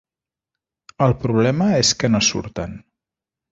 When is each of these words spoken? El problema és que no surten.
El 1.09 1.13
problema 1.25 1.69
és 1.83 1.93
que 2.01 2.13
no 2.17 2.25
surten. 2.31 2.77